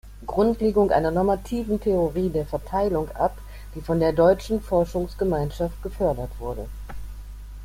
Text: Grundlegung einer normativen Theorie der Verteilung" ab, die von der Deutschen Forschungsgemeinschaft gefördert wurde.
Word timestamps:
Grundlegung 0.25 0.89
einer 0.89 1.11
normativen 1.11 1.79
Theorie 1.79 2.29
der 2.29 2.47
Verteilung" 2.47 3.11
ab, 3.11 3.37
die 3.75 3.81
von 3.81 3.99
der 3.99 4.13
Deutschen 4.13 4.59
Forschungsgemeinschaft 4.59 5.79
gefördert 5.83 6.31
wurde. 6.39 6.65